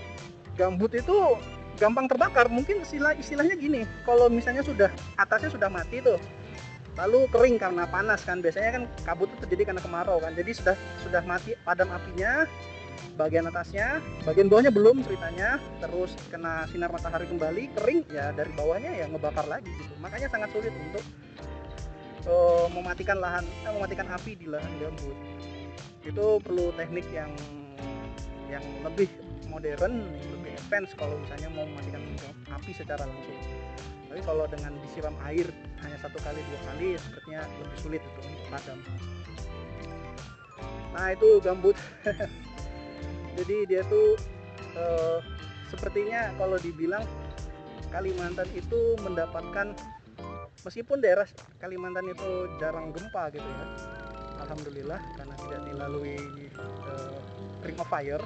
gambut 0.58 0.90
itu 0.98 1.38
gampang 1.78 2.10
terbakar. 2.10 2.50
Mungkin 2.50 2.82
istilah 2.82 3.14
istilahnya 3.14 3.54
gini 3.54 3.86
kalau 4.02 4.26
misalnya 4.26 4.66
sudah 4.66 4.90
atasnya 5.14 5.54
sudah 5.54 5.70
mati 5.70 6.02
tuh 6.02 6.18
lalu 6.98 7.30
kering 7.30 7.56
karena 7.62 7.86
panas 7.86 8.26
kan. 8.26 8.42
Biasanya 8.42 8.70
kan 8.74 8.82
kabut 9.06 9.30
itu 9.30 9.46
terjadi 9.46 9.72
karena 9.72 9.82
kemarau 9.86 10.18
kan. 10.18 10.34
Jadi 10.34 10.50
sudah 10.50 10.76
sudah 11.06 11.22
mati 11.22 11.54
padam 11.62 11.88
apinya 11.94 12.44
bagian 13.14 13.46
atasnya 13.46 14.02
bagian 14.26 14.50
bawahnya 14.50 14.74
belum 14.74 15.02
ceritanya 15.06 15.62
terus 15.82 16.14
kena 16.30 16.66
sinar 16.70 16.90
matahari 16.90 17.26
kembali 17.30 17.70
kering 17.78 18.02
ya 18.10 18.34
dari 18.34 18.50
bawahnya 18.54 18.90
ya 18.94 19.06
ngebakar 19.06 19.46
lagi 19.46 19.70
gitu. 19.70 19.94
Makanya 20.02 20.28
sangat 20.30 20.50
sulit 20.50 20.74
untuk 20.74 21.04
uh, 22.26 22.66
mematikan 22.74 23.18
lahan 23.22 23.46
eh, 23.46 23.72
mematikan 23.74 24.06
api 24.10 24.34
di 24.34 24.46
lahan 24.50 24.70
gambut. 24.82 25.16
Itu 26.02 26.42
perlu 26.42 26.74
teknik 26.74 27.06
yang 27.14 27.30
yang 28.48 28.64
lebih 28.82 29.10
modern 29.50 30.08
advance 30.58 30.90
kalau 30.98 31.14
misalnya 31.22 31.48
mau 31.54 31.64
mematikan 31.64 32.02
api 32.50 32.70
secara 32.74 33.06
langsung. 33.06 33.38
Tapi 34.08 34.20
kalau 34.24 34.44
dengan 34.50 34.74
disiram 34.82 35.14
air 35.24 35.46
hanya 35.84 35.98
satu 36.02 36.18
kali 36.24 36.40
dua 36.42 36.60
kali 36.74 36.98
sepertinya 36.98 37.42
lebih 37.60 37.78
sulit 37.78 38.02
itu 38.02 38.20
untuk 38.26 38.46
padam 38.50 38.80
nah 40.98 41.14
itu 41.14 41.38
gambut. 41.38 41.76
Jadi 43.38 43.56
dia 43.70 43.86
tuh 43.86 44.18
uh, 44.74 45.22
sepertinya 45.70 46.34
kalau 46.34 46.58
dibilang 46.58 47.06
Kalimantan 47.88 48.50
itu 48.52 48.98
mendapatkan 49.00 49.72
meskipun 50.66 50.98
daerah 51.00 51.24
Kalimantan 51.62 52.10
itu 52.10 52.50
jarang 52.60 52.92
gempa 52.92 53.30
gitu 53.32 53.46
ya 53.46 53.66
Alhamdulillah 54.44 55.00
karena 55.16 55.34
tidak 55.38 55.60
dilalui 55.70 56.18
uh, 56.84 57.16
ring 57.64 57.78
of 57.78 57.88
fire 57.88 58.20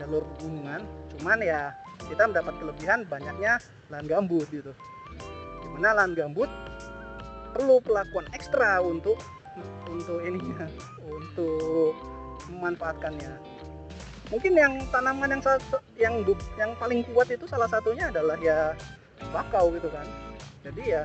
jalur 0.00 0.24
gunungan 0.40 0.80
cuman 1.16 1.38
ya 1.44 1.76
kita 2.08 2.24
mendapat 2.24 2.54
kelebihan 2.56 3.04
banyaknya 3.04 3.60
lahan 3.92 4.06
gambut 4.08 4.48
gitu. 4.48 4.72
Di 5.60 5.68
mana 5.76 5.92
lahan 5.92 6.16
gambut 6.16 6.48
perlu 7.52 7.82
pelakuan 7.84 8.24
ekstra 8.32 8.80
untuk 8.80 9.20
untuk 9.90 10.24
ininya 10.24 10.64
untuk 11.04 11.92
memanfaatkannya. 12.48 13.36
Mungkin 14.30 14.52
yang 14.54 14.72
tanaman 14.94 15.36
yang 15.36 15.42
yang 15.98 16.14
yang 16.56 16.70
paling 16.78 17.02
kuat 17.12 17.28
itu 17.28 17.44
salah 17.50 17.68
satunya 17.68 18.08
adalah 18.08 18.38
ya 18.40 18.72
bakau 19.34 19.68
gitu 19.76 19.92
kan. 19.92 20.06
Jadi 20.64 20.96
ya 20.96 21.02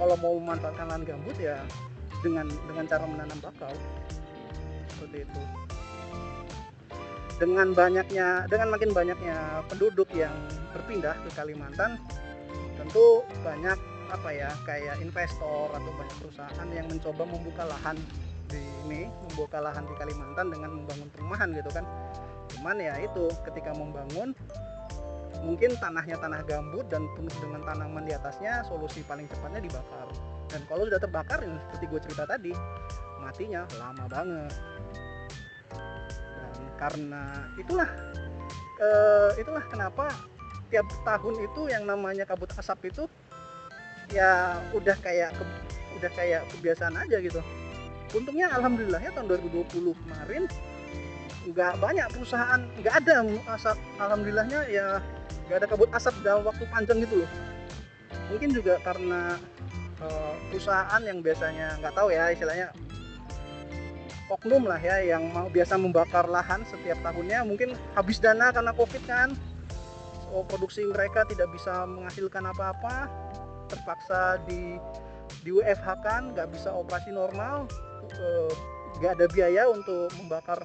kalau 0.00 0.16
mau 0.18 0.34
memanfaatkan 0.40 0.90
lahan 0.90 1.04
gambut 1.06 1.36
ya 1.38 1.60
dengan 2.24 2.50
dengan 2.66 2.84
cara 2.90 3.04
menanam 3.06 3.38
bakau. 3.38 3.70
Seperti 4.90 5.22
itu 5.28 5.40
dengan 7.40 7.72
banyaknya 7.72 8.44
dengan 8.52 8.68
makin 8.68 8.92
banyaknya 8.92 9.64
penduduk 9.72 10.12
yang 10.12 10.36
berpindah 10.76 11.16
ke 11.24 11.30
Kalimantan 11.32 11.96
tentu 12.76 13.24
banyak 13.40 13.80
apa 14.12 14.28
ya 14.28 14.50
kayak 14.68 15.00
investor 15.00 15.72
atau 15.72 15.90
banyak 15.96 16.16
perusahaan 16.20 16.68
yang 16.68 16.84
mencoba 16.92 17.22
membuka 17.24 17.64
lahan 17.64 17.96
di 18.50 18.60
ini 18.84 19.08
membuka 19.30 19.62
lahan 19.62 19.88
di 19.88 19.94
Kalimantan 19.96 20.52
dengan 20.52 20.70
membangun 20.82 21.08
perumahan 21.14 21.48
gitu 21.54 21.70
kan. 21.72 21.86
Cuman 22.50 22.76
ya 22.82 22.98
itu 23.00 23.30
ketika 23.46 23.70
membangun 23.72 24.34
mungkin 25.40 25.72
tanahnya 25.80 26.20
tanah 26.20 26.44
gambut 26.44 26.84
dan 26.92 27.08
penuh 27.16 27.32
dengan 27.40 27.64
tanaman 27.64 28.04
di 28.04 28.12
atasnya 28.12 28.66
solusi 28.68 29.00
paling 29.06 29.30
cepatnya 29.30 29.64
dibakar. 29.64 30.10
Dan 30.50 30.60
kalau 30.66 30.84
sudah 30.90 31.00
terbakar 31.00 31.40
seperti 31.40 31.84
gue 31.86 32.00
cerita 32.10 32.24
tadi 32.26 32.52
matinya 33.22 33.62
lama 33.78 34.04
banget 34.10 34.52
karena 36.80 37.44
itulah 37.60 37.88
uh, 38.80 39.30
itulah 39.36 39.60
kenapa 39.68 40.08
tiap 40.72 40.88
tahun 41.04 41.44
itu 41.44 41.68
yang 41.68 41.84
namanya 41.84 42.24
kabut 42.24 42.48
asap 42.56 42.88
itu 42.88 43.04
ya 44.10 44.58
udah 44.72 44.96
kayak 45.04 45.36
ke, 45.36 45.44
udah 46.00 46.10
kayak 46.16 46.42
kebiasaan 46.56 46.96
aja 46.96 47.20
gitu. 47.20 47.44
Untungnya 48.10 48.50
alhamdulillah 48.50 48.98
ya 48.98 49.12
tahun 49.14 49.38
2020 49.38 49.94
kemarin 50.02 50.44
nggak 51.40 51.74
banyak 51.78 52.06
perusahaan 52.10 52.60
nggak 52.80 52.94
ada 53.04 53.14
asap. 53.54 53.76
Alhamdulillahnya 54.00 54.60
ya 54.72 54.98
nggak 55.46 55.62
ada 55.62 55.66
kabut 55.68 55.90
asap 55.94 56.14
dalam 56.24 56.42
waktu 56.48 56.64
panjang 56.70 57.04
gitu 57.04 57.22
loh. 57.22 57.30
Mungkin 58.30 58.50
juga 58.54 58.78
karena 58.82 59.38
uh, 60.02 60.34
perusahaan 60.50 61.02
yang 61.02 61.18
biasanya 61.22 61.78
nggak 61.82 61.94
tahu 61.94 62.14
ya 62.14 62.30
istilahnya 62.30 62.70
oknum 64.30 64.62
lah 64.70 64.78
ya 64.78 65.02
yang 65.02 65.34
mau 65.34 65.50
biasa 65.50 65.74
membakar 65.74 66.30
lahan 66.30 66.62
setiap 66.70 66.96
tahunnya. 67.02 67.42
Mungkin 67.42 67.74
habis 67.98 68.22
dana 68.22 68.54
karena 68.54 68.70
covid 68.72 69.02
kan. 69.04 69.34
So, 70.30 70.46
produksi 70.46 70.86
mereka 70.86 71.26
tidak 71.26 71.50
bisa 71.50 71.84
menghasilkan 71.84 72.46
apa-apa. 72.54 73.10
Terpaksa 73.66 74.38
di 74.46 74.78
di 75.42 75.50
WFH 75.50 75.88
kan 76.06 76.22
nggak 76.32 76.48
bisa 76.54 76.70
operasi 76.70 77.10
normal. 77.10 77.66
Eh, 78.14 78.50
nggak 79.02 79.12
ada 79.18 79.26
biaya 79.34 79.62
untuk 79.66 80.06
membakar 80.14 80.62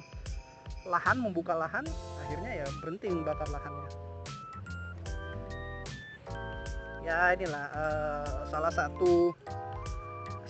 lahan 0.86 1.18
membuka 1.18 1.58
lahan. 1.58 1.84
Akhirnya 2.22 2.62
ya 2.62 2.66
berhenti 2.78 3.10
membakar 3.10 3.50
lahannya. 3.50 3.90
Ya 7.06 7.38
inilah 7.38 7.66
uh, 7.70 8.50
salah 8.50 8.72
satu 8.74 9.30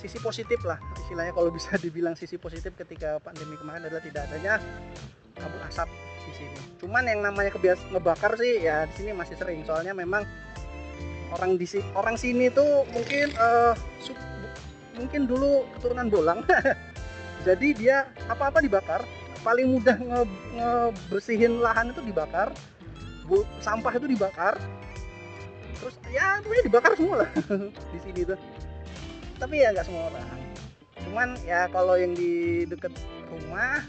sisi 0.00 0.16
positif 0.16 0.56
lah 0.64 0.80
istilahnya 1.06 1.30
kalau 1.30 1.54
bisa 1.54 1.78
dibilang 1.84 2.18
sisi 2.18 2.34
positif 2.34 2.74
ketika 2.74 3.22
pandemi 3.22 3.54
kemarin 3.54 3.86
adalah 3.86 4.02
tidak 4.02 4.26
adanya 4.26 4.58
kabut 5.38 5.62
asap 5.70 5.88
di 6.26 6.32
sini. 6.34 6.58
Cuman 6.82 7.06
yang 7.06 7.22
namanya 7.22 7.54
kebias 7.54 7.78
ngebakar 7.94 8.34
sih 8.34 8.66
ya 8.66 8.90
di 8.90 8.94
sini 8.98 9.10
masih 9.14 9.38
sering 9.38 9.62
soalnya 9.62 9.94
memang 9.94 10.26
orang 11.30 11.54
di 11.54 11.66
orang 11.94 12.18
sini 12.18 12.50
tuh 12.50 12.82
mungkin 12.90 13.30
uh, 13.38 13.78
mungkin 14.98 15.30
dulu 15.30 15.62
keturunan 15.78 16.10
bolang. 16.10 16.40
Jadi 17.46 17.78
dia 17.78 18.10
apa-apa 18.26 18.58
dibakar. 18.58 19.06
Paling 19.46 19.78
mudah 19.78 19.94
nge, 19.94 20.22
ngebersihin 20.58 21.62
lahan 21.62 21.94
itu 21.94 22.02
dibakar. 22.02 22.50
Bu, 23.30 23.46
sampah 23.62 23.94
itu 23.94 24.10
dibakar. 24.10 24.58
Terus 25.78 25.94
ya 26.10 26.42
dibakar 26.42 26.98
semua 26.98 27.22
lah 27.22 27.30
di 27.94 27.98
sini 28.02 28.26
tuh 28.26 28.40
tapi 29.36 29.60
ya 29.60 29.72
nggak 29.72 29.86
semua 29.86 30.08
orang 30.08 30.24
cuman 31.04 31.36
ya 31.44 31.68
kalau 31.68 31.98
yang 31.98 32.16
di 32.16 32.64
deket 32.64 32.92
rumah 33.28 33.84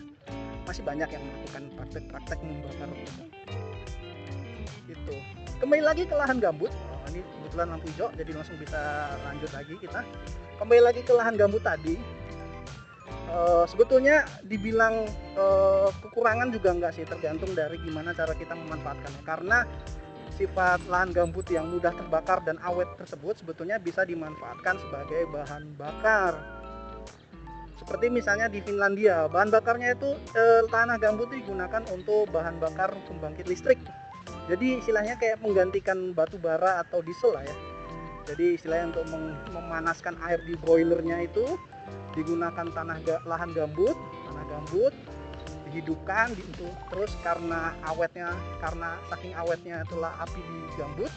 masih 0.68 0.84
banyak 0.84 1.08
yang 1.08 1.24
melakukan 1.24 1.64
praktek-praktek 1.80 2.40
membakar 2.44 2.90
itu 4.88 5.16
kembali 5.60 5.84
lagi 5.84 6.04
ke 6.08 6.16
lahan 6.16 6.38
gambut. 6.40 6.72
Oh, 6.72 7.08
ini 7.12 7.22
kebetulan 7.24 7.68
lampu 7.76 7.88
hijau 7.92 8.10
jadi 8.16 8.32
langsung 8.36 8.58
bisa 8.60 8.82
lanjut 9.26 9.52
lagi 9.52 9.74
kita. 9.80 10.02
Kembali 10.58 10.82
lagi 10.82 11.02
ke 11.04 11.14
lahan 11.14 11.36
gambut 11.36 11.62
tadi. 11.64 11.96
Uh, 13.28 13.68
sebetulnya 13.68 14.24
dibilang 14.48 15.04
uh, 15.36 15.92
kekurangan 16.00 16.48
juga 16.48 16.72
enggak 16.72 16.96
sih 16.96 17.04
tergantung 17.04 17.52
dari 17.52 17.76
gimana 17.84 18.16
cara 18.16 18.32
kita 18.32 18.56
memanfaatkannya 18.56 19.22
karena 19.28 19.68
sifat 20.40 20.80
lahan 20.88 21.12
gambut 21.12 21.44
yang 21.52 21.68
mudah 21.68 21.92
terbakar 21.92 22.40
dan 22.48 22.56
awet 22.64 22.88
tersebut 22.96 23.36
sebetulnya 23.36 23.84
bisa 23.84 24.08
dimanfaatkan 24.08 24.80
sebagai 24.80 25.28
bahan 25.28 25.76
bakar 25.76 26.40
seperti 27.88 28.12
misalnya 28.12 28.52
di 28.52 28.60
Finlandia 28.60 29.32
bahan 29.32 29.48
bakarnya 29.48 29.96
itu 29.96 30.12
eh, 30.36 30.68
tanah 30.68 31.00
gambut 31.00 31.32
digunakan 31.32 31.80
untuk 31.96 32.28
bahan 32.36 32.60
bakar 32.60 32.92
pembangkit 33.08 33.48
listrik. 33.48 33.80
Jadi 34.52 34.84
istilahnya 34.84 35.16
kayak 35.16 35.40
menggantikan 35.40 36.12
batu 36.12 36.36
bara 36.36 36.84
atau 36.84 37.00
diesel 37.00 37.32
lah 37.32 37.48
ya. 37.48 37.56
Jadi 38.28 38.60
istilahnya 38.60 38.92
untuk 38.92 39.08
memanaskan 39.56 40.20
air 40.28 40.44
di 40.44 40.60
boilernya 40.60 41.32
itu 41.32 41.56
digunakan 42.12 42.68
tanah 42.76 43.00
lahan 43.24 43.56
gambut 43.56 43.96
tanah 44.28 44.46
gambut 44.52 44.94
dihidupkan 45.70 46.34
gitu 46.34 46.68
terus 46.90 47.14
karena 47.22 47.78
awetnya 47.86 48.34
karena 48.58 48.98
saking 49.14 49.38
awetnya 49.38 49.86
itulah 49.86 50.12
api 50.20 50.42
di 50.42 50.60
gambut 50.76 51.12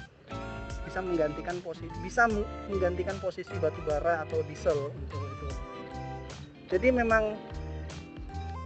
bisa 0.84 1.00
menggantikan 1.00 1.56
posisi 1.64 1.96
bisa 2.04 2.28
menggantikan 2.68 3.16
posisi 3.18 3.50
batu 3.58 3.80
bara 3.88 4.28
atau 4.28 4.44
diesel 4.44 4.92
untuk 4.92 5.29
jadi 6.70 6.94
memang 6.94 7.34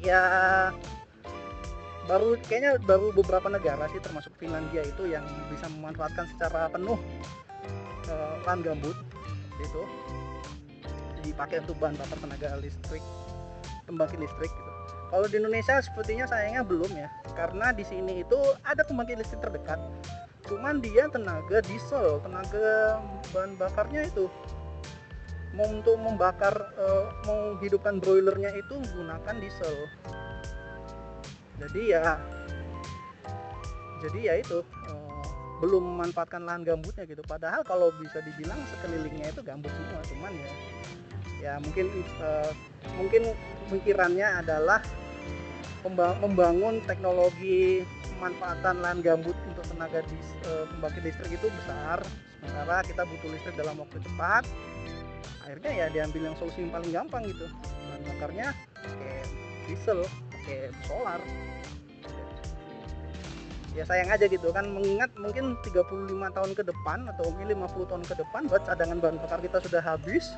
ya 0.04 0.20
baru 2.04 2.37
kayaknya 2.44 2.76
baru 2.84 3.16
beberapa 3.16 3.49
negara 3.49 3.88
sih 3.88 4.00
termasuk 4.04 4.37
Finlandia 4.37 4.84
itu 4.84 5.08
yang 5.08 5.25
bisa 5.49 5.64
memanfaatkan 5.80 6.28
secara 6.37 6.68
penuh 6.68 7.00
uh, 8.12 8.56
gambut 8.61 8.96
itu. 9.56 9.82
Dipakai 11.25 11.64
untuk 11.64 11.80
bahan 11.80 11.96
bakar 11.96 12.20
tenaga 12.20 12.61
listrik 12.61 13.00
pembangkit 13.88 14.20
listrik 14.20 14.52
gitu. 14.52 14.70
Kalau 15.08 15.26
di 15.30 15.37
Indonesia 15.40 15.78
sepertinya 15.80 16.26
sayangnya 16.26 16.66
belum 16.66 16.90
ya, 16.92 17.08
karena 17.38 17.70
di 17.70 17.84
sini 17.87 18.26
itu 18.26 18.37
ada 18.66 18.82
pembangkit 18.82 19.20
listrik 19.20 19.40
terdekat, 19.40 19.78
cuman 20.49 20.82
dia 20.82 21.06
tenaga 21.08 21.62
diesel, 21.64 22.18
tenaga 22.25 23.00
bahan 23.30 23.54
bakarnya 23.54 24.11
itu 24.11 24.26
mau 25.54 25.70
untuk 25.70 25.96
membakar 26.02 26.54
uh, 26.75 27.06
menghidupkan 27.26 28.02
broilernya 28.02 28.50
itu 28.58 28.75
menggunakan 28.75 29.34
diesel. 29.38 29.75
Jadi 31.62 31.94
ya 31.94 32.18
jadi 34.02 34.18
ya 34.20 34.34
itu 34.42 34.58
uh, 34.90 35.23
belum 35.62 35.94
memanfaatkan 35.94 36.42
lahan 36.42 36.66
gambutnya 36.66 37.06
gitu. 37.06 37.23
Padahal 37.23 37.62
kalau 37.62 37.94
bisa 38.02 38.18
dibilang 38.26 38.58
sekelilingnya 38.75 39.30
itu 39.30 39.40
gambut 39.46 39.70
semua 39.70 40.02
cuman 40.02 40.32
ya 40.34 40.52
ya 41.44 41.52
mungkin 41.61 41.87
uh, 42.18 42.50
mungkin 42.99 43.23
pemikirannya 43.68 44.42
adalah 44.42 44.80
membangun 46.25 46.80
teknologi 46.88 47.84
pemanfaatan 48.16 48.80
lahan 48.80 49.04
gambut 49.04 49.37
untuk 49.52 49.64
tenaga 49.68 50.00
dis, 50.08 50.28
uh, 50.49 50.64
pembangkit 50.73 51.12
listrik 51.12 51.37
itu 51.37 51.46
besar. 51.62 52.00
Sementara 52.40 52.80
kita 52.84 53.02
butuh 53.04 53.29
listrik 53.29 53.57
dalam 53.61 53.76
waktu 53.76 54.00
cepat 54.00 54.48
akhirnya 55.44 55.70
ya 55.76 55.87
diambil 55.92 56.33
yang 56.33 56.37
solusi 56.40 56.64
yang 56.64 56.72
paling 56.72 56.90
gampang 56.90 57.22
gitu. 57.28 57.46
Bahan 57.52 58.02
bakarnya 58.16 58.46
pakai 58.80 59.14
diesel 59.68 60.00
pakai 60.33 60.72
solar. 60.88 61.20
Ya 63.74 63.85
sayang 63.85 64.09
aja 64.09 64.24
gitu 64.30 64.54
kan 64.54 64.70
mengingat 64.70 65.11
mungkin 65.18 65.59
35 65.66 65.85
tahun 66.09 66.50
ke 66.54 66.62
depan 66.62 67.11
atau 67.11 67.28
mungkin 67.28 67.59
50 67.59 67.90
tahun 67.90 68.04
ke 68.07 68.14
depan 68.22 68.46
buat 68.46 68.62
cadangan 68.64 68.98
bahan 69.02 69.16
bakar 69.18 69.42
kita 69.42 69.59
sudah 69.61 69.83
habis 69.83 70.30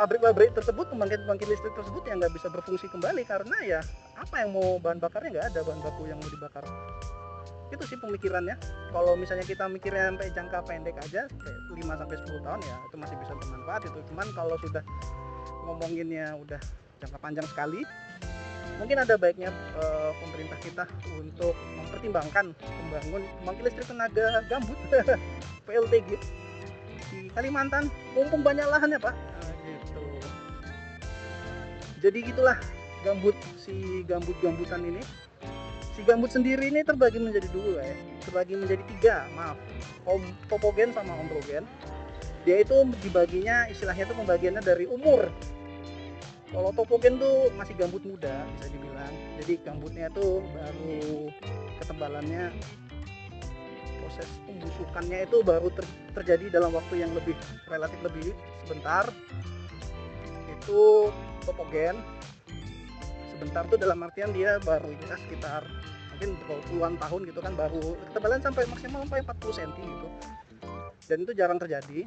pabrik-pabrik 0.00 0.56
tersebut 0.56 0.88
pembangkit-pembangkit 0.88 1.44
listrik 1.52 1.76
tersebut 1.76 2.00
yang 2.08 2.24
nggak 2.24 2.32
bisa 2.32 2.48
berfungsi 2.48 2.88
kembali 2.88 3.22
karena 3.28 3.56
ya 3.60 3.80
apa 4.16 4.34
yang 4.40 4.56
mau 4.56 4.80
bahan 4.80 4.96
bakarnya 4.96 5.28
nggak 5.36 5.46
ada 5.52 5.60
bahan 5.60 5.80
baku 5.84 6.02
yang 6.08 6.16
mau 6.16 6.30
dibakar 6.32 6.64
itu 7.72 7.84
sih 7.88 7.98
pemikirannya. 7.98 8.56
Kalau 8.92 9.16
misalnya 9.16 9.48
kita 9.48 9.64
mikirnya 9.66 10.12
sampai 10.12 10.28
jangka 10.36 10.58
pendek 10.68 10.96
aja 11.00 11.24
kayak 11.26 11.58
5 11.72 12.00
sampai 12.00 12.16
10 12.20 12.46
tahun 12.46 12.60
ya 12.60 12.76
itu 12.86 12.96
masih 13.00 13.16
bisa 13.16 13.32
bermanfaat 13.32 13.82
itu. 13.88 13.98
Cuman 14.12 14.26
kalau 14.36 14.56
sudah 14.60 14.84
ngomonginnya 15.64 16.36
udah 16.36 16.60
jangka 17.00 17.18
panjang 17.18 17.46
sekali 17.50 17.82
mungkin 18.80 18.98
ada 18.98 19.14
baiknya 19.20 19.52
uh, 19.78 20.10
pemerintah 20.22 20.58
kita 20.58 20.84
untuk 21.20 21.54
mempertimbangkan 21.76 22.56
membangun 22.56 23.22
pembangkit 23.42 23.62
listrik 23.68 23.86
tenaga 23.86 24.42
gambut 24.48 24.78
PLTG 25.66 26.18
di 27.12 27.28
Kalimantan. 27.36 27.92
Mumpung 28.16 28.40
banyak 28.40 28.64
lahannya 28.66 28.98
pak. 28.98 29.14
Nah, 29.14 29.54
gitu. 29.62 30.02
Jadi 32.02 32.18
gitulah 32.32 32.58
gambut 33.06 33.36
si 33.58 34.02
gambut-gambutan 34.06 34.82
ini 34.82 35.02
si 35.92 36.00
gambut 36.02 36.32
sendiri 36.32 36.72
ini 36.72 36.80
terbagi 36.84 37.20
menjadi 37.20 37.48
dua 37.52 37.84
ya. 37.84 37.96
Terbagi 38.24 38.54
menjadi 38.56 38.82
tiga 38.96 39.16
maaf. 39.36 39.58
Om 40.08 40.22
topogen 40.48 40.90
sama 40.96 41.14
ondrogen 41.20 41.68
dia 42.42 42.58
itu 42.58 42.74
dibaginya 43.06 43.70
istilahnya 43.70 44.10
itu 44.10 44.14
pembagiannya 44.18 44.62
dari 44.62 44.86
umur. 44.90 45.30
Kalau 46.52 46.68
topogen 46.74 47.16
tuh 47.16 47.48
masih 47.54 47.72
gambut 47.78 48.02
muda 48.04 48.44
bisa 48.58 48.66
dibilang. 48.68 49.14
Jadi 49.40 49.52
gambutnya 49.62 50.06
tuh 50.12 50.42
baru 50.52 51.30
ketebalannya 51.80 52.52
proses 54.02 54.28
pembusukannya 54.44 55.18
itu 55.24 55.38
baru 55.46 55.70
ter 55.70 55.86
terjadi 56.18 56.58
dalam 56.58 56.74
waktu 56.74 57.06
yang 57.06 57.14
lebih 57.14 57.38
relatif 57.70 57.96
lebih 58.02 58.34
sebentar. 58.66 59.06
Itu 60.50 61.14
topogen. 61.46 61.96
Sebentar 63.32 63.66
tuh 63.70 63.78
dalam 63.78 64.02
artian 64.02 64.30
dia 64.34 64.58
baru 64.62 64.92
bisa 64.98 65.18
sekitar 65.18 65.62
mungkin 66.22 66.62
puluhan 66.70 66.94
tahun 67.02 67.20
gitu 67.26 67.40
kan 67.42 67.52
baru 67.58 67.98
ketebalan 68.10 68.38
sampai 68.38 68.62
maksimal 68.70 69.02
sampai 69.02 69.20
40 69.26 69.58
cm 69.58 69.70
gitu. 69.74 70.08
Dan 71.10 71.16
itu 71.26 71.32
jarang 71.34 71.58
terjadi. 71.58 72.06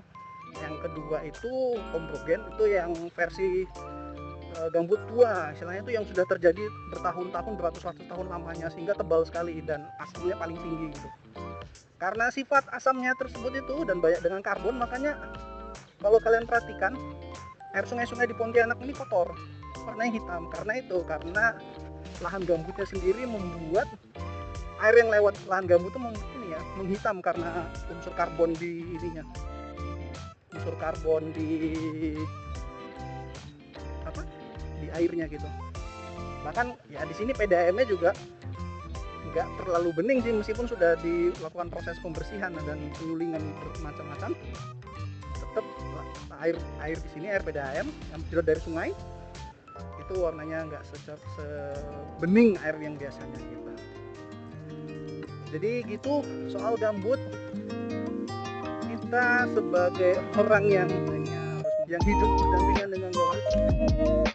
Yang 0.56 0.76
kedua 0.88 1.18
itu 1.28 1.52
komprogen 1.92 2.40
itu 2.56 2.64
yang 2.72 2.96
versi 3.12 3.68
e, 4.56 4.60
gambut 4.72 5.04
tua. 5.12 5.52
Istilahnya 5.52 5.84
itu 5.84 5.94
yang 6.00 6.06
sudah 6.08 6.24
terjadi 6.32 6.64
bertahun-tahun 6.96 7.54
beratus-ratus 7.60 8.06
tahun 8.08 8.28
lamanya 8.32 8.72
sehingga 8.72 8.96
tebal 8.96 9.28
sekali 9.28 9.60
dan 9.60 9.84
asamnya 10.00 10.40
paling 10.40 10.56
tinggi 10.64 10.96
gitu. 10.96 11.10
Karena 12.00 12.32
sifat 12.32 12.72
asamnya 12.72 13.12
tersebut 13.20 13.52
itu 13.52 13.84
dan 13.84 14.00
banyak 14.00 14.24
dengan 14.24 14.40
karbon 14.40 14.80
makanya 14.80 15.20
kalau 16.00 16.24
kalian 16.24 16.48
perhatikan 16.48 16.96
air 17.76 17.84
sungai-sungai 17.84 18.32
di 18.32 18.36
Pontianak 18.36 18.80
ini 18.80 18.96
kotor 18.96 19.36
warnanya 19.84 20.12
hitam. 20.16 20.48
Karena 20.48 20.74
itu 20.80 21.04
karena 21.04 21.60
lahan 22.24 22.48
gambutnya 22.48 22.88
sendiri 22.88 23.28
membuat 23.28 23.92
air 24.86 24.96
yang 25.02 25.10
lewat 25.10 25.34
lahan 25.50 25.66
gambut 25.66 25.92
itu 25.92 26.00
ini 26.38 26.48
ya 26.54 26.60
menghitam 26.78 27.18
karena 27.20 27.66
unsur 27.90 28.14
karbon 28.14 28.54
di 28.56 28.86
ininya. 28.96 29.24
Unsur 30.54 30.76
karbon 30.78 31.34
di 31.34 31.50
apa? 34.06 34.22
Di 34.80 34.88
airnya 34.94 35.26
gitu. 35.26 35.48
Bahkan 36.46 36.78
ya 36.94 37.02
di 37.10 37.16
sini 37.18 37.34
PDAM-nya 37.34 37.86
juga 37.90 38.14
nggak 39.34 39.48
terlalu 39.60 39.90
bening 39.98 40.20
sih 40.24 40.32
meskipun 40.32 40.70
sudah 40.70 40.96
dilakukan 41.04 41.68
proses 41.68 42.00
pembersihan 42.00 42.56
dan 42.56 42.80
penyulingan 43.02 43.42
bermacam-macam 43.76 44.32
tetap 45.36 45.66
air 46.40 46.56
air 46.80 46.96
di 46.96 47.10
sini 47.12 47.28
air 47.28 47.44
PDAM 47.44 47.84
yang 47.84 48.22
tidak 48.32 48.46
dari 48.48 48.62
sungai 48.64 48.90
itu 50.00 50.14
warnanya 50.22 50.72
nggak 50.72 50.84
sebening 51.36 52.56
air 52.64 52.78
yang 52.80 52.96
biasanya 52.96 53.40
gitu 53.42 53.72
jadi 55.56 55.88
gitu 55.88 56.20
soal 56.52 56.76
gambut 56.76 57.16
kita 58.92 59.48
sebagai 59.56 60.20
orang 60.36 60.66
yang 60.68 60.90
yang 61.88 62.04
hidup 62.04 62.30
berdampingan 62.36 62.88
dengan 62.92 63.12
gambut 63.16 64.35